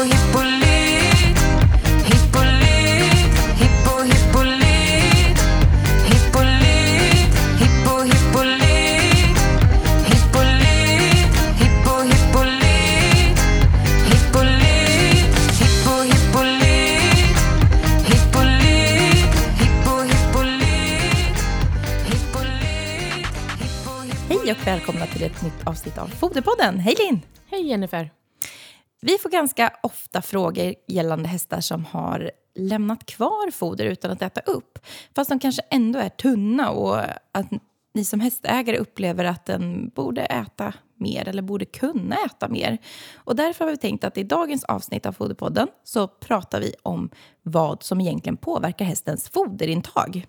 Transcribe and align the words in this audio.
och 0.00 0.06
välkomna 24.66 25.06
till 25.06 25.22
ett 25.22 25.42
nytt 25.42 25.66
avsnitt 25.66 25.98
av 25.98 26.06
Foderpodden. 26.06 26.78
Hej 26.78 26.94
Linn! 26.98 27.20
Hej 27.50 27.68
Jennifer. 27.68 28.19
Vi 29.00 29.18
får 29.18 29.30
ganska 29.30 29.72
ofta 29.82 30.22
frågor 30.22 30.74
gällande 30.86 31.28
hästar 31.28 31.60
som 31.60 31.84
har 31.84 32.30
lämnat 32.54 33.06
kvar 33.06 33.50
foder 33.50 33.84
utan 33.84 34.10
att 34.10 34.22
äta 34.22 34.40
upp. 34.40 34.78
Fast 35.14 35.30
de 35.30 35.38
kanske 35.38 35.62
ändå 35.70 35.98
är 35.98 36.08
tunna 36.08 36.70
och 36.70 36.98
att 37.32 37.46
ni 37.94 38.04
som 38.04 38.20
hästägare 38.20 38.78
upplever 38.78 39.24
att 39.24 39.46
den 39.46 39.88
borde 39.88 40.22
äta 40.22 40.74
mer 40.96 41.28
eller 41.28 41.42
borde 41.42 41.64
kunna 41.64 42.16
äta 42.26 42.48
mer. 42.48 42.78
Och 43.14 43.36
därför 43.36 43.64
har 43.64 43.72
vi 43.72 43.76
tänkt 43.76 44.04
att 44.04 44.18
i 44.18 44.22
dagens 44.22 44.64
avsnitt 44.64 45.06
av 45.06 45.12
Foderpodden 45.12 45.68
så 45.84 46.08
pratar 46.08 46.60
vi 46.60 46.74
om 46.82 47.10
vad 47.42 47.82
som 47.82 48.00
egentligen 48.00 48.36
påverkar 48.36 48.84
hästens 48.84 49.28
foderintag. 49.28 50.26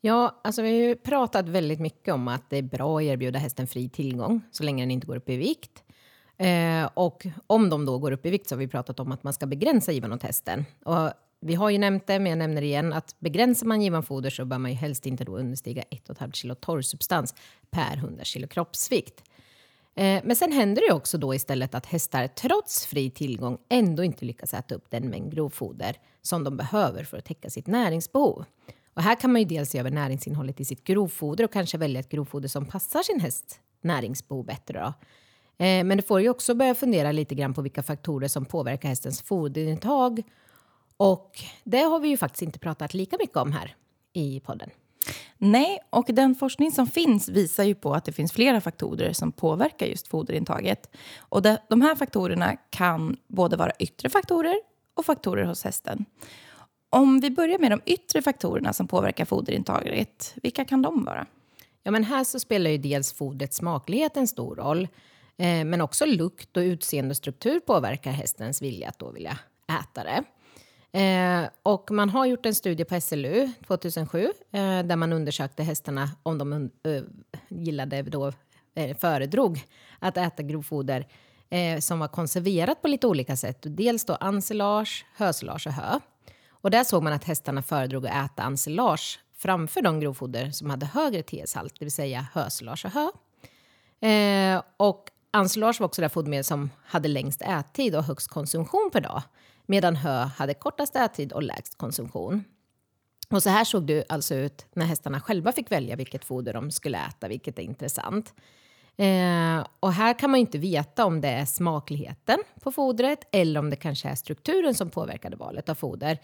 Ja, 0.00 0.40
alltså 0.44 0.62
vi 0.62 0.68
har 0.68 0.88
ju 0.88 0.96
pratat 0.96 1.48
väldigt 1.48 1.80
mycket 1.80 2.14
om 2.14 2.28
att 2.28 2.50
det 2.50 2.56
är 2.56 2.62
bra 2.62 2.98
att 2.98 3.02
erbjuda 3.02 3.38
hästen 3.38 3.66
fri 3.66 3.88
tillgång 3.88 4.40
så 4.50 4.62
länge 4.62 4.82
den 4.82 4.90
inte 4.90 5.06
går 5.06 5.16
upp 5.16 5.28
i 5.28 5.36
vikt. 5.36 5.82
Eh, 6.38 6.90
och 6.94 7.26
om 7.46 7.70
de 7.70 7.84
då 7.84 7.98
går 7.98 8.12
upp 8.12 8.26
i 8.26 8.30
vikt 8.30 8.48
så 8.48 8.54
har 8.54 8.58
vi 8.58 8.68
pratat 8.68 9.00
om 9.00 9.12
att 9.12 9.22
man 9.22 9.32
ska 9.32 9.46
begränsa 9.46 9.92
givan. 9.92 10.20
Och 10.84 11.10
vi 11.40 11.54
har 11.54 11.70
ju 11.70 11.78
nämnt 11.78 12.06
det, 12.06 12.18
men 12.18 12.30
jag 12.30 12.38
nämner 12.38 12.60
det 12.60 12.66
igen, 12.66 12.92
att 12.92 13.16
begränsar 13.18 13.66
man 13.66 13.82
givan 13.82 14.02
foder 14.02 14.30
så 14.30 14.44
bör 14.44 14.58
man 14.58 14.70
ju 14.70 14.76
helst 14.76 15.06
inte 15.06 15.24
då 15.24 15.38
understiga 15.38 15.82
1,5 15.82 16.32
kilo 16.32 16.54
torrsubstans 16.54 17.34
per 17.70 17.96
100 17.96 18.24
kilo 18.24 18.46
kroppsvikt. 18.46 19.22
Eh, 19.94 20.22
men 20.24 20.36
sen 20.36 20.52
händer 20.52 20.82
det 20.82 20.86
ju 20.86 20.92
också 20.92 21.18
då 21.18 21.34
istället 21.34 21.74
att 21.74 21.86
hästar 21.86 22.28
trots 22.28 22.86
fri 22.86 23.10
tillgång 23.10 23.58
ändå 23.68 24.04
inte 24.04 24.24
lyckas 24.24 24.54
äta 24.54 24.74
upp 24.74 24.90
den 24.90 25.10
mängd 25.10 25.34
grovfoder 25.34 25.96
som 26.22 26.44
de 26.44 26.56
behöver 26.56 27.04
för 27.04 27.18
att 27.18 27.24
täcka 27.24 27.50
sitt 27.50 27.66
näringsbehov. 27.66 28.44
Och 28.94 29.02
här 29.02 29.20
kan 29.20 29.32
man 29.32 29.40
ju 29.40 29.46
dels 29.46 29.70
se 29.70 29.78
över 29.78 29.90
näringsinnehållet 29.90 30.60
i 30.60 30.64
sitt 30.64 30.84
grovfoder 30.84 31.44
och 31.44 31.52
kanske 31.52 31.78
välja 31.78 32.00
ett 32.00 32.08
grovfoder 32.08 32.48
som 32.48 32.66
passar 32.66 33.02
sin 33.02 33.20
hästs 33.20 33.60
näringsbehov 33.80 34.44
bättre. 34.44 34.80
Då. 34.80 34.92
Eh, 35.62 35.84
men 35.84 35.96
det 35.96 36.02
får 36.02 36.20
ju 36.20 36.28
också 36.28 36.54
börja 36.54 36.74
fundera 36.74 37.12
lite 37.12 37.34
grann 37.34 37.54
på 37.54 37.62
vilka 37.62 37.82
faktorer 37.82 38.28
som 38.28 38.44
påverkar 38.44 38.88
hästens 38.88 39.22
foderintag. 39.22 40.22
Och 40.96 41.40
det 41.64 41.80
har 41.80 42.00
vi 42.00 42.08
ju 42.08 42.16
faktiskt 42.16 42.42
inte 42.42 42.58
pratat 42.58 42.94
lika 42.94 43.16
mycket 43.20 43.36
om 43.36 43.52
här 43.52 43.76
i 44.12 44.40
podden. 44.40 44.70
Nej, 45.38 45.78
och 45.90 46.04
den 46.08 46.34
forskning 46.34 46.72
som 46.72 46.86
finns 46.86 47.28
visar 47.28 47.64
ju 47.64 47.74
på 47.74 47.94
att 47.94 48.04
det 48.04 48.12
finns 48.12 48.32
flera 48.32 48.60
faktorer 48.60 49.12
som 49.12 49.32
påverkar 49.32 49.86
just 49.86 50.08
foderintaget. 50.08 50.96
Och 51.18 51.42
de, 51.42 51.56
de 51.68 51.82
här 51.82 51.94
faktorerna 51.94 52.56
kan 52.70 53.16
både 53.28 53.56
vara 53.56 53.72
yttre 53.78 54.10
faktorer 54.10 54.56
och 54.94 55.06
faktorer 55.06 55.44
hos 55.44 55.64
hästen. 55.64 56.04
Om 56.90 57.20
vi 57.20 57.30
börjar 57.30 57.58
med 57.58 57.70
de 57.70 57.80
yttre 57.86 58.22
faktorerna 58.22 58.72
som 58.72 58.88
påverkar 58.88 59.24
foderintaget, 59.24 60.34
vilka 60.42 60.64
kan 60.64 60.82
de 60.82 61.04
vara? 61.04 61.26
Ja, 61.82 61.90
men 61.90 62.04
här 62.04 62.24
så 62.24 62.40
spelar 62.40 62.70
ju 62.70 62.78
dels 62.78 63.12
fodrets 63.12 63.56
smaklighet 63.56 64.16
en 64.16 64.28
stor 64.28 64.56
roll. 64.56 64.88
Eh, 65.42 65.64
men 65.64 65.80
också 65.80 66.06
lukt 66.06 66.56
och 66.56 66.60
utseende 66.60 67.10
och 67.12 67.16
struktur 67.16 67.60
påverkar 67.60 68.10
hästens 68.10 68.62
vilja 68.62 68.88
att 68.88 68.98
då 68.98 69.10
vilja 69.10 69.38
äta 69.80 70.04
det. 70.04 70.24
Eh, 70.98 71.48
och 71.62 71.90
man 71.90 72.10
har 72.10 72.26
gjort 72.26 72.46
en 72.46 72.54
studie 72.54 72.84
på 72.84 73.00
SLU 73.00 73.50
2007 73.66 74.24
eh, 74.24 74.30
där 74.82 74.96
man 74.96 75.12
undersökte 75.12 75.62
hästarna 75.62 76.10
om 76.22 76.38
de 76.38 76.52
uh, 76.52 77.02
gillade 77.48 78.02
då, 78.02 78.32
eh, 78.74 78.96
föredrog 78.96 79.64
att 79.98 80.16
äta 80.16 80.42
grovfoder 80.42 81.06
eh, 81.50 81.78
som 81.78 81.98
var 81.98 82.08
konserverat 82.08 82.82
på 82.82 82.88
lite 82.88 83.06
olika 83.06 83.36
sätt. 83.36 83.58
Dels 83.62 84.04
då 84.04 84.18
ensilage, 84.20 85.06
hösilage 85.16 85.66
och 85.66 85.72
hö. 85.72 85.98
Och 86.50 86.70
där 86.70 86.84
såg 86.84 87.02
man 87.02 87.12
att 87.12 87.24
hästarna 87.24 87.62
föredrog 87.62 88.06
att 88.06 88.30
äta 88.30 88.42
ensilage 88.42 89.20
framför 89.36 89.82
de 89.82 90.00
grovfoder 90.00 90.50
som 90.50 90.70
hade 90.70 90.86
högre 90.86 91.22
TS-halt, 91.22 91.74
det 91.78 91.84
vill 91.84 91.92
säga 91.92 92.26
hösilage 92.32 92.84
och 92.84 92.90
hö. 92.90 93.08
Eh, 94.08 94.62
och 94.76 95.11
ensilage 95.32 95.80
var 95.80 95.86
också 95.86 96.02
det 96.02 96.08
fodermedel 96.08 96.44
som 96.44 96.70
hade 96.84 97.08
längst 97.08 97.42
ättid 97.42 97.96
och 97.96 98.04
högst 98.04 98.28
konsumtion 98.28 98.90
per 98.92 99.00
dag 99.00 99.22
medan 99.66 99.96
hö 99.96 100.24
hade 100.24 100.54
kortast 100.54 100.96
ättid 100.96 101.32
och 101.32 101.42
lägst 101.42 101.78
konsumtion. 101.78 102.44
Och 103.30 103.42
så 103.42 103.50
här 103.50 103.64
såg 103.64 103.86
det 103.86 104.04
alltså 104.08 104.34
ut 104.34 104.66
när 104.72 104.86
hästarna 104.86 105.20
själva 105.20 105.52
fick 105.52 105.72
välja 105.72 105.96
vilket 105.96 106.24
foder 106.24 106.52
de 106.52 106.70
skulle 106.70 106.98
äta, 106.98 107.28
vilket 107.28 107.58
är 107.58 107.62
intressant. 107.62 108.34
Eh, 108.96 109.66
och 109.80 109.92
här 109.92 110.18
kan 110.18 110.30
man 110.30 110.40
inte 110.40 110.58
veta 110.58 111.04
om 111.04 111.20
det 111.20 111.28
är 111.28 111.44
smakligheten 111.44 112.38
på 112.60 112.72
fodret 112.72 113.28
eller 113.32 113.60
om 113.60 113.70
det 113.70 113.76
kanske 113.76 114.08
är 114.08 114.14
strukturen 114.14 114.74
som 114.74 114.90
påverkade 114.90 115.36
valet 115.36 115.68
av 115.68 115.74
foder 115.74 116.18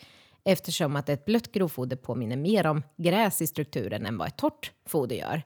eftersom 0.44 0.96
att 0.96 1.08
ett 1.08 1.24
blött 1.24 1.52
grovfoder 1.52 1.96
påminner 1.96 2.36
mer 2.36 2.66
om 2.66 2.82
gräs 2.96 3.42
i 3.42 3.46
strukturen 3.46 4.06
än 4.06 4.18
vad 4.18 4.28
ett 4.28 4.36
torrt 4.36 4.72
foder 4.86 5.16
gör. 5.16 5.42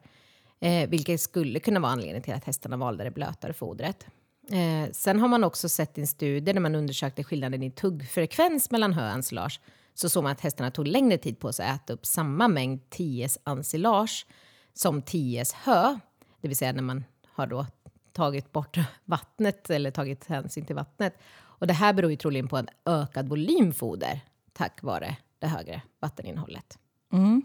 Eh, 0.62 0.88
vilket 0.88 1.20
skulle 1.20 1.60
kunna 1.60 1.80
vara 1.80 1.92
anledningen 1.92 2.22
till 2.22 2.34
att 2.34 2.44
hästarna 2.44 2.76
valde 2.76 3.04
det 3.04 3.10
blötare 3.10 3.52
fodret. 3.52 4.06
Eh, 4.50 4.92
sen 4.92 5.20
har 5.20 5.28
man 5.28 5.44
också 5.44 5.68
sett 5.68 5.98
i 5.98 6.00
en 6.00 6.06
studie 6.06 6.52
där 6.52 6.60
man 6.60 6.74
undersökte 6.74 7.24
skillnaden 7.24 7.62
i 7.62 7.70
tuggfrekvens 7.70 8.70
mellan 8.70 8.92
hö 8.92 9.06
och 9.06 9.14
ensilage 9.14 9.60
så 9.94 10.08
såg 10.08 10.22
man 10.22 10.32
att 10.32 10.40
hästarna 10.40 10.70
tog 10.70 10.86
längre 10.86 11.18
tid 11.18 11.38
på 11.38 11.52
sig 11.52 11.68
att 11.68 11.82
äta 11.82 11.92
upp 11.92 12.06
samma 12.06 12.48
mängd 12.48 12.90
10 12.90 13.28
ensilage 13.46 14.26
som 14.74 15.02
10 15.02 15.44
hö. 15.54 15.98
Det 16.40 16.48
vill 16.48 16.56
säga 16.56 16.72
när 16.72 16.82
man 16.82 17.04
har 17.28 17.46
då 17.46 17.66
tagit 18.12 18.52
bort 18.52 18.76
vattnet 19.04 19.70
eller 19.70 19.90
tagit 19.90 20.26
hänsyn 20.26 20.64
till 20.64 20.76
vattnet. 20.76 21.14
Och 21.34 21.66
det 21.66 21.74
här 21.74 21.92
beror 21.92 22.10
ju 22.10 22.16
troligen 22.16 22.48
på 22.48 22.56
en 22.56 22.68
ökad 22.84 23.28
volym 23.28 23.72
foder 23.72 24.20
tack 24.52 24.82
vare 24.82 25.16
det 25.38 25.46
högre 25.46 25.82
vatteninnehållet. 26.00 26.78
Mm. 27.12 27.42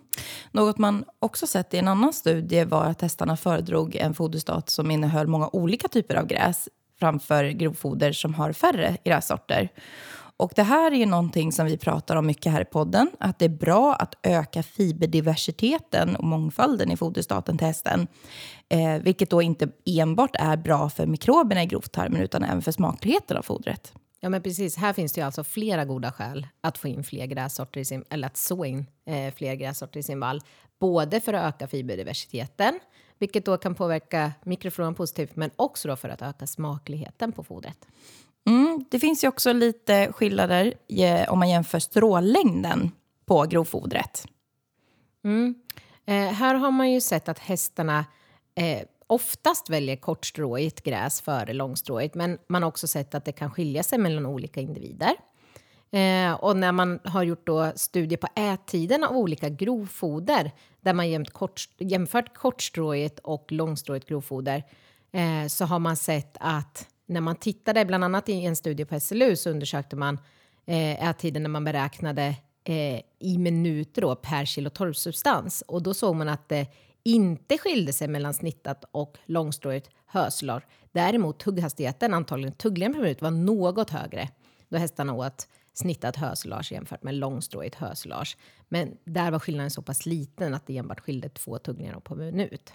Något 0.52 0.78
man 0.78 1.06
också 1.20 1.48
sett 1.48 1.74
i 1.74 1.78
en 1.78 1.88
annan 1.88 2.14
studie 2.14 2.64
var 2.64 2.86
att 2.86 3.02
hästarna 3.02 3.38
föredrog 3.38 3.96
en 3.96 4.14
foderstat 4.14 4.70
som 4.70 4.92
innehöll 4.92 5.28
många 5.28 5.50
olika 5.54 5.88
typer 5.88 6.16
av 6.16 6.28
gräs 6.28 6.70
framför 7.00 7.50
grovfoder 7.50 8.12
som 8.12 8.34
har 8.34 8.54
färre 8.54 8.98
grässorter. 9.04 9.70
Och 10.38 10.52
det 10.56 10.64
här 10.64 10.92
är 10.92 10.96
ju 10.96 11.06
någonting 11.06 11.52
som 11.52 11.66
vi 11.66 11.78
pratar 11.78 12.16
om 12.16 12.26
mycket 12.26 12.52
här 12.52 12.62
i 12.62 12.66
podden, 12.66 13.12
att 13.20 13.40
det 13.40 13.46
är 13.46 13.50
bra 13.50 13.94
att 13.94 14.16
öka 14.24 14.64
fiberdiversiteten 14.64 16.16
och 16.16 16.24
mångfalden 16.24 16.92
i 16.92 16.98
foderstaten 16.98 17.58
till 17.58 17.68
hästen. 17.68 18.08
Eh, 18.70 19.02
vilket 19.02 19.30
då 19.30 19.42
inte 19.42 19.70
enbart 19.86 20.36
är 20.40 20.58
bra 20.58 20.90
för 20.90 21.06
mikroberna 21.06 21.64
i 21.64 21.66
grovtarmen 21.66 22.22
utan 22.22 22.44
även 22.44 22.62
för 22.62 22.72
smakligheten 22.72 23.38
av 23.38 23.42
fodret. 23.42 23.94
Ja, 24.20 24.30
men 24.30 24.42
precis. 24.42 24.76
Här 24.78 24.94
finns 24.94 25.14
det 25.14 25.22
ju 25.22 25.26
alltså 25.26 25.44
flera 25.44 25.86
goda 25.86 26.12
skäl 26.12 26.48
att 26.62 26.78
få 26.78 26.88
in 26.88 27.04
fler 27.04 27.26
grässorter 27.26 27.80
i 27.80 27.86
sin, 27.86 28.04
eller 28.10 28.28
att 28.28 28.38
så 28.38 28.66
in 28.66 28.86
eh, 29.06 29.34
fler 29.34 29.56
grässorter 29.56 30.00
i 30.00 30.04
sin 30.04 30.20
vall. 30.20 30.42
Både 30.80 31.22
för 31.22 31.34
att 31.34 31.56
öka 31.56 31.68
fiberdiversiteten, 31.68 32.80
vilket 33.20 33.46
då 33.46 33.58
kan 33.58 33.76
påverka 33.76 34.32
mikrofloran 34.44 34.96
positivt, 34.96 35.36
men 35.36 35.52
också 35.56 35.88
då 35.88 35.96
för 35.96 36.10
att 36.10 36.22
öka 36.22 36.48
smakligheten 36.48 37.32
på 37.32 37.44
fodret. 37.44 37.88
Mm, 38.48 38.86
det 38.90 39.00
finns 39.00 39.24
ju 39.24 39.28
också 39.28 39.54
lite 39.54 40.12
skillnader 40.12 40.74
eh, 40.88 41.30
om 41.30 41.40
man 41.40 41.50
jämför 41.50 41.80
strålängden 41.80 42.92
på 43.26 43.44
grovfodret. 43.44 44.28
Mm. 45.24 45.56
Eh, 46.06 46.34
här 46.34 46.56
har 46.56 46.72
man 46.72 46.92
ju 46.92 47.02
sett 47.02 47.30
att 47.30 47.40
hästarna 47.40 48.06
eh, 48.56 48.82
oftast 49.08 49.70
väljer 49.70 49.96
kortstråigt 49.96 50.84
gräs 50.84 51.22
före 51.22 51.54
långstråigt, 51.54 52.16
men 52.16 52.38
man 52.48 52.64
har 52.64 52.70
också 52.70 52.88
sett 52.88 53.16
att 53.16 53.26
det 53.26 53.32
kan 53.32 53.52
skilja 53.52 53.84
sig 53.84 54.00
mellan 54.00 54.26
olika 54.26 54.62
individer. 54.62 55.16
Eh, 55.92 56.34
och 56.34 56.58
när 56.58 56.72
man 56.72 57.00
har 57.04 57.24
gjort 57.24 57.48
då 57.48 57.72
studier 57.76 58.18
på 58.18 58.28
ättiden 58.36 59.04
av 59.04 59.18
olika 59.18 59.50
grovfoder 59.50 60.52
där 60.82 60.94
man 60.94 61.10
jämt 61.10 61.34
kort, 61.34 61.70
jämfört 61.78 62.34
kortstråigt 62.34 63.20
och 63.20 63.52
långstråigt 63.52 64.08
grovfoder 64.08 64.64
eh, 65.12 65.48
så 65.48 65.66
har 65.66 65.80
man 65.80 65.96
sett 65.96 66.38
att 66.40 66.88
när 67.06 67.22
man 67.22 67.36
tittade, 67.36 67.86
bland 67.86 68.04
annat 68.04 68.30
i 68.30 68.46
en 68.46 68.56
studie 68.56 68.86
på 68.86 69.00
SLU, 69.00 69.36
så 69.36 69.50
undersökte 69.50 69.96
man 69.96 70.20
eh, 70.66 71.10
ättiden 71.10 71.44
när 71.44 71.50
man 71.50 71.64
beräknade 71.64 72.36
eh, 72.64 73.02
i 73.20 73.38
minuter 73.38 74.02
då, 74.02 74.16
per 74.16 74.46
kilo 74.46 74.70
torvsubstans 74.70 75.64
Och 75.68 75.84
då 75.84 75.94
såg 75.94 76.16
man 76.16 76.30
att 76.30 76.50
det 76.50 76.68
inte 77.08 77.58
skilde 77.58 77.94
sig 77.94 78.08
mellan 78.08 78.34
snittat 78.34 78.86
och 78.92 79.18
långstråigt 79.26 79.90
höslar. 80.06 80.66
Däremot 80.92 81.40
tugghastigheten, 81.40 82.14
antagligen 82.14 82.54
tugglängd 82.54 82.96
per 82.96 83.02
minut, 83.02 83.22
var 83.22 83.32
något 83.32 83.90
högre 83.90 84.30
då 84.70 84.78
hästarna 84.78 85.14
åt 85.14 85.48
snittat 85.74 86.16
hösilage 86.16 86.72
jämfört 86.72 87.04
med 87.04 87.14
långstråigt 87.14 87.76
hösilage. 87.76 88.38
Men 88.70 88.98
där 89.06 89.32
var 89.32 89.40
skillnaden 89.40 89.72
så 89.72 89.82
pass 89.82 90.06
liten 90.06 90.54
att 90.54 90.68
det 90.68 90.78
enbart 90.78 91.00
skilde 91.00 91.30
två 91.30 91.58
tuggningar 91.58 92.00
på 92.00 92.16
minut. 92.16 92.74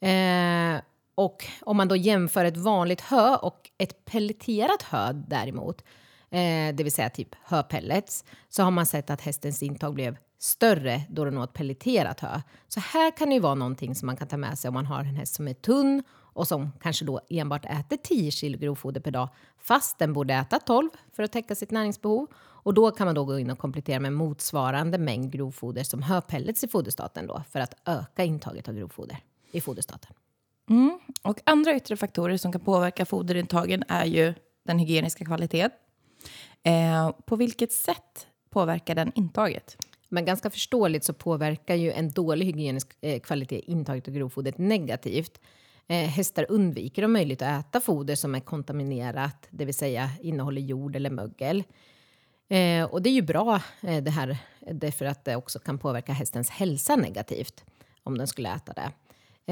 Eh, 0.00 0.82
och 1.14 1.44
om 1.60 1.76
man 1.76 1.88
då 1.88 1.96
jämför 1.96 2.44
ett 2.44 2.56
vanligt 2.56 3.00
hö 3.00 3.36
och 3.36 3.70
ett 3.78 4.04
pelleterat 4.04 4.82
hö 4.82 5.12
däremot 5.12 5.84
eh, 6.30 6.74
det 6.74 6.82
vill 6.82 6.92
säga 6.92 7.10
typ 7.10 7.34
höpellets, 7.44 8.24
så 8.48 8.62
har 8.62 8.70
man 8.70 8.86
sett 8.86 9.10
att 9.10 9.20
hästens 9.20 9.62
intag 9.62 9.94
blev 9.94 10.16
större 10.42 11.02
då 11.08 11.24
den 11.24 11.38
åt 11.38 11.52
pelleterat 11.52 12.20
hö. 12.20 12.40
Så 12.68 12.80
här 12.80 13.16
kan 13.16 13.28
det 13.28 13.34
ju 13.34 13.40
vara 13.40 13.54
någonting 13.54 13.94
som 13.94 14.06
man 14.06 14.16
kan 14.16 14.28
ta 14.28 14.36
med 14.36 14.58
sig 14.58 14.68
om 14.68 14.74
man 14.74 14.86
har 14.86 15.00
en 15.00 15.16
häst 15.16 15.34
som 15.34 15.48
är 15.48 15.54
tunn 15.54 16.02
och 16.12 16.48
som 16.48 16.72
kanske 16.80 17.04
då 17.04 17.20
enbart 17.30 17.64
äter 17.64 17.96
10 17.96 18.30
kilo 18.30 18.58
grovfoder 18.58 19.00
per 19.00 19.10
dag 19.10 19.28
fast 19.58 19.98
den 19.98 20.12
borde 20.12 20.34
äta 20.34 20.58
12 20.58 20.90
för 21.12 21.22
att 21.22 21.32
täcka 21.32 21.54
sitt 21.54 21.70
näringsbehov. 21.70 22.26
Och 22.36 22.74
då 22.74 22.90
kan 22.90 23.06
man 23.06 23.14
då 23.14 23.24
gå 23.24 23.38
in 23.38 23.50
och 23.50 23.58
komplettera 23.58 24.00
med 24.00 24.12
motsvarande 24.12 24.98
mängd 24.98 25.32
grovfoder 25.32 25.84
som 25.84 26.02
höpellets 26.02 26.64
i 26.64 26.68
foderstaten 26.68 27.26
då 27.26 27.42
för 27.50 27.60
att 27.60 27.74
öka 27.84 28.24
intaget 28.24 28.68
av 28.68 28.74
grovfoder 28.74 29.18
i 29.52 29.60
foderstaten. 29.60 30.12
Mm. 30.70 30.98
Och 31.22 31.40
andra 31.46 31.76
yttre 31.76 31.96
faktorer 31.96 32.36
som 32.36 32.52
kan 32.52 32.60
påverka 32.60 33.06
foderintagen 33.06 33.84
är 33.88 34.04
ju 34.04 34.34
den 34.64 34.78
hygieniska 34.78 35.24
kvaliteten. 35.24 35.70
Eh, 36.62 37.10
på 37.10 37.36
vilket 37.36 37.72
sätt 37.72 38.26
påverkar 38.50 38.94
den 38.94 39.12
intaget? 39.14 39.76
Men 40.12 40.24
ganska 40.24 40.50
förståeligt 40.50 41.04
så 41.04 41.12
påverkar 41.12 41.74
ju 41.74 41.92
en 41.92 42.10
dålig 42.10 42.46
hygienisk 42.46 42.96
eh, 43.00 43.20
kvalitet 43.20 43.60
intaget 43.70 44.08
av 44.08 44.14
grovfodret 44.14 44.58
negativt. 44.58 45.40
Eh, 45.88 45.96
hästar 45.96 46.46
undviker 46.48 47.04
om 47.04 47.12
möjligt 47.12 47.42
att 47.42 47.66
äta 47.66 47.80
foder 47.80 48.14
som 48.14 48.34
är 48.34 48.40
kontaminerat, 48.40 49.46
det 49.50 49.64
vill 49.64 49.74
säga 49.74 50.10
innehåller 50.20 50.60
jord 50.60 50.96
eller 50.96 51.10
mögel. 51.10 51.64
Eh, 52.48 52.84
och 52.84 53.02
det 53.02 53.10
är 53.10 53.14
ju 53.14 53.22
bra 53.22 53.62
eh, 53.82 54.02
det 54.02 54.10
här, 54.10 54.38
därför 54.60 55.04
att 55.04 55.24
det 55.24 55.36
också 55.36 55.58
kan 55.58 55.78
påverka 55.78 56.12
hästens 56.12 56.50
hälsa 56.50 56.96
negativt 56.96 57.64
om 58.02 58.18
den 58.18 58.26
skulle 58.26 58.54
äta 58.54 58.72
det. 58.72 58.92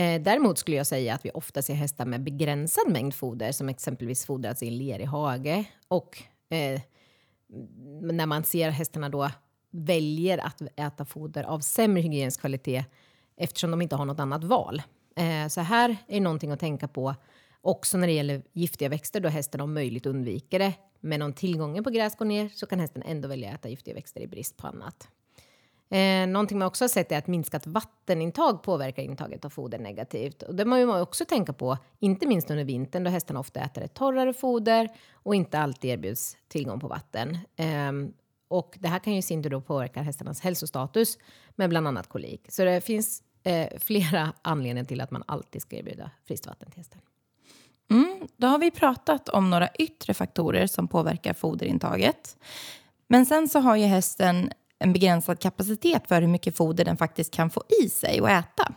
Eh, 0.00 0.22
däremot 0.22 0.58
skulle 0.58 0.76
jag 0.76 0.86
säga 0.86 1.14
att 1.14 1.24
vi 1.24 1.30
ofta 1.30 1.62
ser 1.62 1.74
hästar 1.74 2.06
med 2.06 2.22
begränsad 2.22 2.92
mängd 2.92 3.14
foder 3.14 3.52
som 3.52 3.68
exempelvis 3.68 4.26
fodrats 4.26 4.62
i 4.62 4.68
en 4.68 4.78
lerig 4.78 5.06
hage 5.06 5.64
och 5.88 6.22
eh, 6.50 6.80
när 8.12 8.26
man 8.26 8.44
ser 8.44 8.70
hästarna 8.70 9.08
då 9.08 9.30
väljer 9.70 10.38
att 10.38 10.62
äta 10.76 11.04
foder 11.04 11.44
av 11.44 11.60
sämre 11.60 12.02
hygienisk 12.02 12.40
kvalitet 12.40 12.84
eftersom 13.36 13.70
de 13.70 13.82
inte 13.82 13.96
har 13.96 14.04
något 14.04 14.20
annat 14.20 14.44
val. 14.44 14.82
Eh, 15.16 15.48
så 15.48 15.60
här 15.60 15.96
är 16.08 16.20
någonting 16.20 16.50
att 16.50 16.60
tänka 16.60 16.88
på 16.88 17.14
också 17.60 17.98
när 17.98 18.06
det 18.06 18.12
gäller 18.12 18.42
giftiga 18.52 18.88
växter 18.88 19.20
då 19.20 19.28
hästen 19.28 19.60
om 19.60 19.74
möjligt 19.74 20.06
undviker 20.06 20.58
det. 20.58 20.74
Men 21.00 21.22
om 21.22 21.32
tillgången 21.32 21.84
på 21.84 21.90
gräs 21.90 22.16
går 22.16 22.24
ner 22.24 22.48
så 22.48 22.66
kan 22.66 22.80
hästen 22.80 23.02
ändå 23.02 23.28
välja 23.28 23.48
att 23.48 23.54
äta 23.54 23.68
giftiga 23.68 23.94
växter 23.94 24.20
i 24.20 24.26
brist 24.26 24.56
på 24.56 24.66
annat. 24.66 25.08
Eh, 25.90 26.26
någonting 26.26 26.58
man 26.58 26.68
också 26.68 26.84
har 26.84 26.88
sett 26.88 27.12
är 27.12 27.18
att 27.18 27.26
minskat 27.26 27.66
vattenintag 27.66 28.62
påverkar 28.62 29.02
intaget 29.02 29.44
av 29.44 29.50
foder 29.50 29.78
negativt. 29.78 30.42
Och 30.42 30.54
det 30.54 30.64
måste 30.64 30.86
man 30.86 31.00
också 31.00 31.24
tänka 31.24 31.52
på, 31.52 31.78
inte 31.98 32.26
minst 32.26 32.50
under 32.50 32.64
vintern 32.64 33.04
då 33.04 33.10
hästarna 33.10 33.40
ofta 33.40 33.60
äter 33.60 33.82
ett 33.82 33.94
torrare 33.94 34.32
foder 34.32 34.88
och 35.12 35.34
inte 35.34 35.58
alltid 35.58 35.90
erbjuds 35.90 36.36
tillgång 36.48 36.80
på 36.80 36.88
vatten. 36.88 37.38
Eh, 37.56 37.92
och 38.50 38.78
det 38.80 38.88
här 38.88 38.98
kan 38.98 39.12
ju 39.12 39.18
i 39.18 39.22
sin 39.22 39.42
tur 39.42 39.50
då 39.50 39.60
påverka 39.60 40.02
hästarnas 40.02 40.40
hälsostatus 40.40 41.18
med 41.56 41.68
bland 41.68 41.88
annat 41.88 42.08
kolik. 42.08 42.46
Så 42.48 42.64
det 42.64 42.80
finns 42.80 43.22
eh, 43.42 43.68
flera 43.78 44.32
anledningar 44.42 44.84
till 44.84 45.00
att 45.00 45.10
man 45.10 45.22
alltid 45.26 45.62
ska 45.62 45.76
erbjuda 45.76 46.10
friskt 46.26 46.46
vatten 46.46 46.70
till 46.70 46.78
hästen. 46.78 47.00
Mm, 47.90 48.28
då 48.36 48.46
har 48.46 48.58
vi 48.58 48.70
pratat 48.70 49.28
om 49.28 49.50
några 49.50 49.68
yttre 49.68 50.14
faktorer 50.14 50.66
som 50.66 50.88
påverkar 50.88 51.34
foderintaget. 51.34 52.36
Men 53.08 53.26
sen 53.26 53.48
så 53.48 53.60
har 53.60 53.76
ju 53.76 53.84
hästen 53.84 54.52
en 54.78 54.92
begränsad 54.92 55.40
kapacitet 55.40 56.08
för 56.08 56.20
hur 56.20 56.28
mycket 56.28 56.56
foder 56.56 56.84
den 56.84 56.96
faktiskt 56.96 57.34
kan 57.34 57.50
få 57.50 57.62
i 57.82 57.88
sig 57.88 58.20
och 58.20 58.30
äta. 58.30 58.72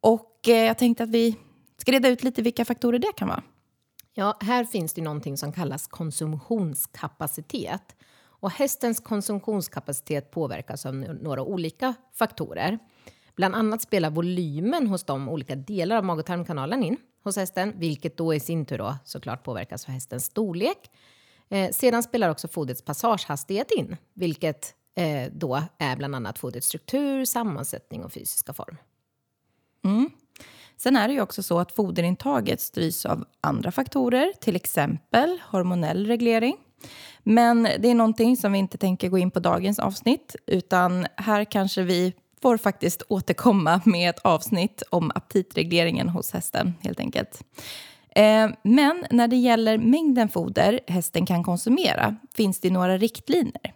Och 0.00 0.48
eh, 0.48 0.64
jag 0.64 0.78
tänkte 0.78 1.04
att 1.04 1.10
vi 1.10 1.36
ska 1.76 1.92
reda 1.92 2.08
ut 2.08 2.24
lite 2.24 2.42
vilka 2.42 2.64
faktorer 2.64 2.98
det 2.98 3.12
kan 3.16 3.28
vara. 3.28 3.42
Ja, 4.14 4.36
här 4.40 4.64
finns 4.64 4.92
det 4.92 5.02
någonting 5.02 5.36
som 5.36 5.52
kallas 5.52 5.86
konsumtionskapacitet. 5.86 7.94
Och 8.40 8.50
hästens 8.50 9.00
konsumtionskapacitet 9.00 10.30
påverkas 10.30 10.86
av 10.86 10.94
några 10.94 11.42
olika 11.42 11.94
faktorer. 12.14 12.78
Bland 13.36 13.54
annat 13.54 13.82
spelar 13.82 14.10
volymen 14.10 14.86
hos 14.86 15.04
de 15.04 15.28
olika 15.28 15.56
delar 15.56 15.96
av 15.96 16.04
mag 16.04 16.18
och 16.18 16.26
tarmkanalen 16.26 16.82
in 16.82 16.96
hos 17.24 17.36
hästen, 17.36 17.72
vilket 17.76 18.16
då 18.16 18.34
i 18.34 18.40
sin 18.40 18.66
tur 18.66 18.78
då 18.78 18.96
såklart 19.04 19.44
påverkas 19.44 19.84
av 19.84 19.90
hästens 19.90 20.24
storlek. 20.24 20.90
Eh, 21.48 21.70
sedan 21.70 22.02
spelar 22.02 22.28
också 22.28 22.48
fodrets 22.48 22.82
passagehastighet 22.82 23.70
in, 23.70 23.96
vilket 24.14 24.74
eh, 24.94 25.32
då 25.32 25.62
är 25.78 25.96
bland 25.96 26.14
annat 26.14 26.38
fodrets 26.38 26.66
struktur, 26.66 27.24
sammansättning 27.24 28.04
och 28.04 28.12
fysiska 28.12 28.52
form. 28.52 28.76
Mm. 29.84 30.10
Sen 30.76 30.96
är 30.96 31.08
det 31.08 31.14
ju 31.14 31.20
också 31.20 31.42
så 31.42 31.58
att 31.58 31.72
foderintaget 31.72 32.60
styrs 32.60 33.06
av 33.06 33.24
andra 33.40 33.70
faktorer, 33.70 34.32
till 34.40 34.56
exempel 34.56 35.40
hormonell 35.50 36.06
reglering. 36.06 36.56
Men 37.22 37.62
det 37.62 37.90
är 37.90 37.94
någonting 37.94 38.36
som 38.36 38.52
vi 38.52 38.58
inte 38.58 38.78
tänker 38.78 39.08
gå 39.08 39.18
in 39.18 39.30
på 39.30 39.40
dagens 39.40 39.78
avsnitt, 39.78 40.36
utan 40.46 41.06
här 41.16 41.44
kanske 41.44 41.82
vi 41.82 42.12
får 42.42 42.56
faktiskt 42.56 43.02
återkomma 43.08 43.80
med 43.84 44.10
ett 44.10 44.18
avsnitt 44.18 44.82
om 44.90 45.10
aptitregleringen 45.14 46.08
hos 46.08 46.32
hästen, 46.32 46.74
helt 46.80 47.00
enkelt. 47.00 47.44
Eh, 48.10 48.50
men 48.62 49.04
när 49.10 49.28
det 49.28 49.36
gäller 49.36 49.78
mängden 49.78 50.28
foder 50.28 50.80
hästen 50.86 51.26
kan 51.26 51.44
konsumera 51.44 52.16
finns 52.34 52.60
det 52.60 52.70
några 52.70 52.98
riktlinjer. 52.98 53.74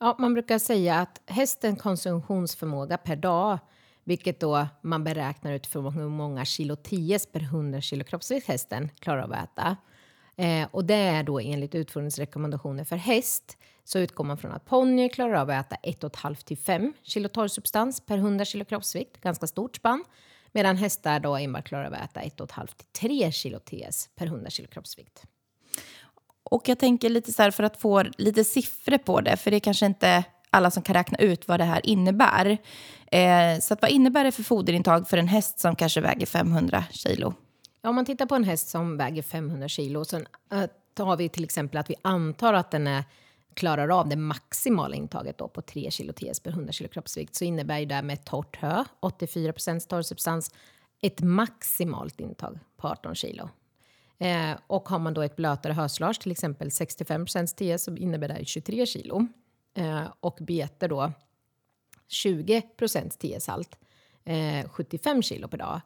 Ja, 0.00 0.16
man 0.18 0.34
brukar 0.34 0.58
säga 0.58 1.00
att 1.00 1.20
hästens 1.26 1.82
konsumtionsförmåga 1.82 2.98
per 2.98 3.16
dag 3.16 3.58
vilket 4.04 4.40
då 4.40 4.66
man 4.82 5.04
beräknar 5.04 5.52
utifrån 5.52 5.92
hur 5.92 6.08
många 6.08 6.44
kilo 6.44 6.76
10 6.76 7.18
per 7.32 7.40
100 7.40 7.80
kilo 7.80 8.04
kroppsvikt 8.04 8.48
hästen 8.48 8.90
klarar 8.98 9.22
av 9.22 9.32
att 9.32 9.44
äta. 9.44 9.76
Eh, 10.40 10.68
och 10.70 10.84
det 10.84 10.94
är 10.94 11.22
då 11.22 11.40
enligt 11.40 11.74
utfodringsrekommendationer 11.74 12.84
för 12.84 12.96
häst 12.96 13.56
så 13.84 13.98
utgår 13.98 14.24
man 14.24 14.38
från 14.38 14.52
att 14.52 14.64
ponnyer 14.64 15.08
klarar 15.08 15.34
av 15.34 15.50
att 15.50 15.72
äta 15.72 16.06
1,5 16.08 16.44
till 16.44 16.58
5 16.58 16.92
kilo 17.02 17.28
torrsubstans 17.28 18.00
per 18.00 18.18
100 18.18 18.44
kilo 18.44 18.64
kroppsvikt, 18.64 19.20
ganska 19.20 19.46
stort 19.46 19.76
spann. 19.76 20.04
Medan 20.52 20.76
hästar 20.76 21.20
då 21.20 21.36
enbart 21.36 21.68
klarar 21.68 21.84
av 21.84 21.94
att 21.94 22.16
äta 22.16 22.44
1,5 22.44 22.66
till 22.76 23.08
3 23.08 23.32
kilo 23.32 23.58
TS 23.58 24.08
per 24.16 24.26
100 24.26 24.50
kilo 24.50 24.68
kroppsvikt. 24.68 25.22
Och 26.42 26.68
jag 26.68 26.78
tänker 26.78 27.08
lite 27.08 27.32
så 27.32 27.42
här 27.42 27.50
för 27.50 27.62
att 27.62 27.76
få 27.76 28.02
lite 28.18 28.44
siffror 28.44 28.98
på 28.98 29.20
det, 29.20 29.36
för 29.36 29.50
det 29.50 29.56
är 29.56 29.60
kanske 29.60 29.86
inte 29.86 30.24
alla 30.50 30.70
som 30.70 30.82
kan 30.82 30.94
räkna 30.94 31.18
ut 31.18 31.48
vad 31.48 31.60
det 31.60 31.64
här 31.64 31.86
innebär. 31.86 32.58
Eh, 33.12 33.58
så 33.60 33.74
att 33.74 33.82
vad 33.82 33.90
innebär 33.90 34.24
det 34.24 34.32
för 34.32 34.42
foderintag 34.42 35.08
för 35.08 35.16
en 35.16 35.28
häst 35.28 35.60
som 35.60 35.76
kanske 35.76 36.00
väger 36.00 36.26
500 36.26 36.84
kilo? 36.90 37.34
Ja, 37.82 37.88
om 37.88 37.94
man 37.94 38.04
tittar 38.04 38.26
på 38.26 38.34
en 38.34 38.44
häst 38.44 38.68
som 38.68 38.96
väger 38.96 39.22
500 39.22 39.68
kilo, 39.68 40.04
så 40.04 40.16
eh, 40.16 40.64
tar 40.94 41.16
vi 41.16 41.28
till 41.28 41.44
exempel 41.44 41.78
att 41.78 41.90
vi 41.90 41.94
antar 42.02 42.54
att 42.54 42.70
den 42.70 42.86
är 42.86 43.04
klarar 43.54 44.00
av 44.00 44.08
det 44.08 44.16
maximala 44.16 44.96
intaget 44.96 45.38
då 45.38 45.48
på 45.48 45.62
3 45.62 45.90
kilo 45.90 46.12
TS 46.12 46.40
per 46.40 46.50
100 46.50 46.72
kilo 46.72 46.88
kroppsvikt 46.88 47.34
så 47.34 47.44
innebär 47.44 47.78
ju 47.78 47.86
det 47.86 48.02
med 48.02 48.24
torrt 48.24 48.56
hö, 48.56 48.84
84 49.00 49.52
torr 49.88 50.02
substans, 50.02 50.54
ett 51.02 51.20
maximalt 51.20 52.20
intag 52.20 52.58
på 52.76 52.88
18 52.88 53.14
kilo. 53.14 53.48
Eh, 54.18 54.52
och 54.66 54.88
har 54.88 54.98
man 54.98 55.14
då 55.14 55.22
ett 55.22 55.36
blötare 55.36 55.72
höslage, 55.72 56.20
till 56.20 56.32
exempel 56.32 56.68
65% 56.68 57.46
TS, 57.46 57.84
så 57.84 57.96
innebär 57.96 58.28
det 58.28 58.44
23 58.44 58.86
kilo. 58.86 59.26
Eh, 59.74 60.04
och 60.20 60.38
bete 60.40 60.88
då 60.88 61.12
20 62.08 62.62
TS-halt, 63.18 63.76
eh, 64.24 64.68
75 64.68 65.22
kilo 65.22 65.48
per 65.48 65.58
dag. 65.58 65.80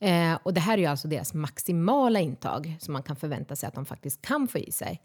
Eh, 0.00 0.38
och 0.42 0.54
det 0.54 0.60
här 0.60 0.74
är 0.74 0.78
ju 0.78 0.86
alltså 0.86 1.08
deras 1.08 1.34
maximala 1.34 2.20
intag 2.20 2.76
som 2.80 2.92
man 2.92 3.02
kan 3.02 3.16
förvänta 3.16 3.56
sig 3.56 3.66
att 3.66 3.74
de 3.74 3.86
faktiskt 3.86 4.22
kan 4.22 4.48
få 4.48 4.58
i 4.58 4.72
sig. 4.72 5.02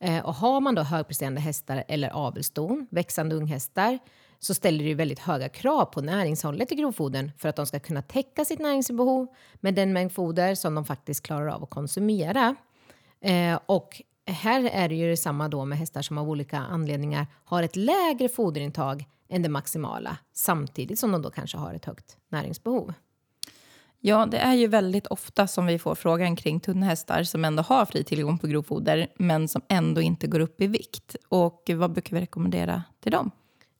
Eh, 0.00 0.24
och 0.24 0.34
har 0.34 0.60
man 0.60 0.74
då 0.74 0.82
högpresterande 0.82 1.40
hästar 1.40 1.84
eller 1.88 2.08
avelston, 2.08 2.86
växande 2.90 3.36
unghästar, 3.36 3.98
så 4.38 4.54
ställer 4.54 4.78
det 4.78 4.88
ju 4.88 4.94
väldigt 4.94 5.18
höga 5.18 5.48
krav 5.48 5.84
på 5.84 6.00
näringshållet 6.00 6.72
i 6.72 6.74
grovfodern 6.74 7.30
för 7.38 7.48
att 7.48 7.56
de 7.56 7.66
ska 7.66 7.80
kunna 7.80 8.02
täcka 8.02 8.44
sitt 8.44 8.58
näringsbehov 8.58 9.26
med 9.60 9.74
den 9.74 9.92
mängd 9.92 10.12
foder 10.12 10.54
som 10.54 10.74
de 10.74 10.84
faktiskt 10.84 11.22
klarar 11.22 11.46
av 11.46 11.62
att 11.62 11.70
konsumera. 11.70 12.56
Eh, 13.20 13.58
och 13.66 14.02
här 14.26 14.64
är 14.64 14.88
det 14.88 14.94
ju 14.94 15.10
detsamma 15.10 15.48
då 15.48 15.64
med 15.64 15.78
hästar 15.78 16.02
som 16.02 16.18
av 16.18 16.30
olika 16.30 16.58
anledningar 16.58 17.26
har 17.44 17.62
ett 17.62 17.76
lägre 17.76 18.28
foderintag 18.28 19.04
än 19.28 19.42
det 19.42 19.48
maximala 19.48 20.18
samtidigt 20.32 20.98
som 20.98 21.12
de 21.12 21.22
då 21.22 21.30
kanske 21.30 21.58
har 21.58 21.74
ett 21.74 21.84
högt 21.84 22.16
näringsbehov. 22.28 22.92
Ja, 24.04 24.26
det 24.26 24.38
är 24.38 24.54
ju 24.54 24.66
väldigt 24.66 25.06
ofta 25.06 25.46
som 25.46 25.66
vi 25.66 25.78
får 25.78 25.94
frågan 25.94 26.36
kring 26.36 26.60
tunna 26.60 26.86
hästar 26.86 27.22
som 27.22 27.44
ändå 27.44 27.62
har 27.62 27.84
fri 27.84 28.04
tillgång 28.04 28.38
på 28.38 28.46
grovfoder 28.46 29.06
men 29.16 29.48
som 29.48 29.62
ändå 29.68 30.00
inte 30.00 30.26
går 30.26 30.40
upp 30.40 30.60
i 30.60 30.66
vikt. 30.66 31.16
Och 31.28 31.70
vad 31.74 31.92
brukar 31.92 32.16
vi 32.16 32.22
rekommendera 32.22 32.82
till 33.00 33.12
dem? 33.12 33.30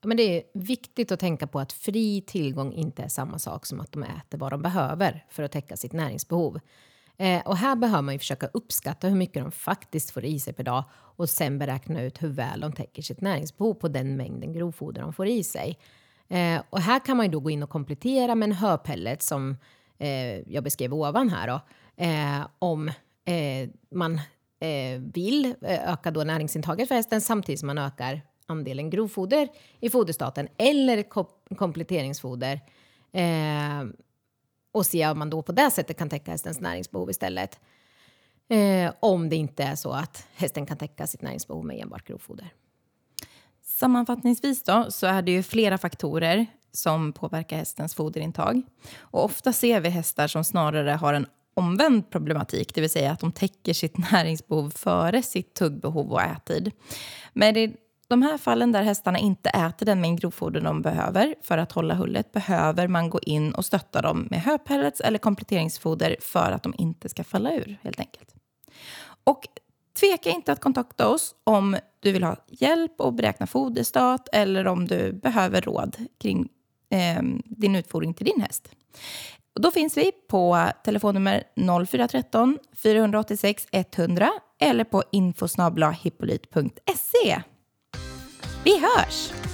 Ja, 0.00 0.08
men 0.08 0.16
det 0.16 0.22
är 0.22 0.42
viktigt 0.54 1.12
att 1.12 1.20
tänka 1.20 1.46
på 1.46 1.60
att 1.60 1.72
fri 1.72 2.20
tillgång 2.26 2.72
inte 2.72 3.02
är 3.02 3.08
samma 3.08 3.38
sak 3.38 3.66
som 3.66 3.80
att 3.80 3.92
de 3.92 4.02
äter 4.02 4.38
vad 4.38 4.52
de 4.52 4.62
behöver 4.62 5.24
för 5.30 5.42
att 5.42 5.52
täcka 5.52 5.76
sitt 5.76 5.92
näringsbehov. 5.92 6.60
Eh, 7.16 7.40
och 7.40 7.56
här 7.56 7.76
behöver 7.76 8.02
man 8.02 8.14
ju 8.14 8.18
försöka 8.18 8.46
uppskatta 8.46 9.08
hur 9.08 9.16
mycket 9.16 9.42
de 9.42 9.52
faktiskt 9.52 10.10
får 10.10 10.24
i 10.24 10.40
sig 10.40 10.52
per 10.52 10.64
dag 10.64 10.84
och 10.92 11.28
sen 11.28 11.58
beräkna 11.58 12.02
ut 12.02 12.22
hur 12.22 12.28
väl 12.28 12.60
de 12.60 12.72
täcker 12.72 13.02
sitt 13.02 13.20
näringsbehov 13.20 13.74
på 13.74 13.88
den 13.88 14.16
mängden 14.16 14.52
grovfoder 14.52 15.02
de 15.02 15.12
får 15.12 15.26
i 15.26 15.44
sig. 15.44 15.78
Eh, 16.28 16.62
och 16.70 16.80
här 16.80 17.04
kan 17.04 17.16
man 17.16 17.26
ju 17.26 17.32
då 17.32 17.40
gå 17.40 17.50
in 17.50 17.62
och 17.62 17.70
komplettera 17.70 18.34
med 18.34 18.46
en 18.46 18.56
höpellet 18.56 19.22
som 19.22 19.56
eh, 20.02 20.52
jag 20.52 20.64
beskrev 20.64 20.94
ovan 20.94 21.28
här 21.28 21.46
då, 21.46 21.60
eh, 22.04 22.46
om 22.58 22.88
eh, 23.24 23.68
man 23.90 24.20
eh, 24.60 25.00
vill 25.14 25.44
eh, 25.62 25.92
öka 25.92 26.10
då 26.10 26.24
näringsintaget 26.24 26.88
för 26.88 26.94
hästen 26.94 27.20
samtidigt 27.20 27.60
som 27.60 27.66
man 27.66 27.78
ökar 27.78 28.20
andelen 28.46 28.90
grovfoder 28.90 29.48
i 29.80 29.90
foderstaten 29.90 30.48
eller 30.58 31.02
kom 31.02 31.26
kompletteringsfoder. 31.56 32.60
Eh, 33.12 33.84
och 34.72 34.86
se 34.86 35.08
om 35.08 35.18
man 35.18 35.30
då 35.30 35.42
på 35.42 35.52
det 35.52 35.70
sättet 35.70 35.98
kan 35.98 36.08
täcka 36.08 36.30
hästens 36.30 36.60
näringsbehov 36.60 37.10
istället. 37.10 37.60
Eh, 38.48 38.92
om 39.00 39.28
det 39.28 39.36
inte 39.36 39.64
är 39.64 39.74
så 39.74 39.90
att 39.90 40.26
hästen 40.34 40.66
kan 40.66 40.76
täcka 40.76 41.06
sitt 41.06 41.22
näringsbehov 41.22 41.64
med 41.64 41.80
enbart 41.80 42.04
grovfoder. 42.04 42.52
Sammanfattningsvis 43.62 44.62
då, 44.62 44.86
så 44.90 45.06
är 45.06 45.22
det 45.22 45.32
ju 45.32 45.42
flera 45.42 45.78
faktorer 45.78 46.46
som 46.72 47.12
påverkar 47.12 47.56
hästens 47.56 47.94
foderintag. 47.94 48.62
Och 48.98 49.24
ofta 49.24 49.52
ser 49.52 49.80
vi 49.80 49.88
hästar 49.88 50.26
som 50.26 50.44
snarare 50.44 50.90
har 50.90 51.14
en 51.14 51.26
omvänd 51.54 52.10
problematik, 52.10 52.74
det 52.74 52.80
vill 52.80 52.90
säga 52.90 53.12
att 53.12 53.20
de 53.20 53.32
täcker 53.32 53.72
sitt 53.72 53.98
näringsbehov 54.12 54.70
före 54.70 55.22
sitt 55.22 55.54
tuggbehov 55.54 56.12
och 56.12 56.22
ättid. 56.22 56.70
Men 57.32 57.56
i 57.56 57.76
de 58.08 58.22
här 58.22 58.38
fallen 58.38 58.72
där 58.72 58.82
hästarna 58.82 59.18
inte 59.18 59.50
äter 59.50 59.86
den 59.86 60.00
mängd 60.00 60.20
grovfoder 60.20 60.60
de 60.60 60.82
behöver 60.82 61.34
för 61.42 61.58
att 61.58 61.72
hålla 61.72 61.94
hullet 61.94 62.32
behöver 62.32 62.88
man 62.88 63.10
gå 63.10 63.20
in 63.20 63.52
och 63.52 63.64
stötta 63.64 64.02
dem 64.02 64.28
med 64.30 64.42
höpellets 64.42 65.00
eller 65.00 65.18
kompletteringsfoder 65.18 66.16
för 66.20 66.52
att 66.52 66.62
de 66.62 66.74
inte 66.78 67.08
ska 67.08 67.24
falla 67.24 67.52
ur 67.52 67.78
helt 67.82 68.00
enkelt. 68.00 68.34
Och 69.24 69.46
tveka 70.00 70.30
inte 70.30 70.52
att 70.52 70.60
kontakta 70.60 71.08
oss 71.08 71.34
om 71.44 71.76
du 72.00 72.12
vill 72.12 72.22
ha 72.22 72.36
hjälp 72.48 73.00
att 73.00 73.14
beräkna 73.14 73.46
foderstat 73.46 74.28
eller 74.32 74.66
om 74.66 74.86
du 74.86 75.12
behöver 75.12 75.60
råd 75.60 75.96
kring 76.18 76.48
eh, 76.92 77.22
din 77.44 77.76
utfodring 77.76 78.14
till 78.14 78.26
din 78.26 78.40
häst. 78.40 78.68
Och 79.54 79.60
då 79.60 79.70
finns 79.70 79.96
vi 79.96 80.12
på 80.28 80.68
telefonnummer 80.84 81.44
0413 81.86 82.58
486 82.82 83.66
100 83.72 84.30
eller 84.60 84.84
på 84.84 85.02
infosnabla 85.12 85.90
Vi 88.64 88.80
hörs! 88.80 89.51